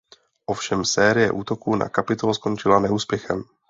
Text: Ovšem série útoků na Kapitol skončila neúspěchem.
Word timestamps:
Ovšem 0.45 0.85
série 0.85 1.31
útoků 1.31 1.75
na 1.75 1.89
Kapitol 1.89 2.33
skončila 2.33 2.79
neúspěchem. 2.79 3.43